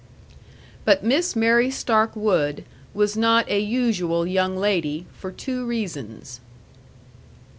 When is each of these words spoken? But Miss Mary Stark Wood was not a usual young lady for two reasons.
But 0.83 1.03
Miss 1.03 1.35
Mary 1.35 1.69
Stark 1.69 2.15
Wood 2.15 2.63
was 2.91 3.15
not 3.15 3.47
a 3.47 3.59
usual 3.59 4.25
young 4.25 4.57
lady 4.57 5.05
for 5.13 5.31
two 5.31 5.63
reasons. 5.63 6.39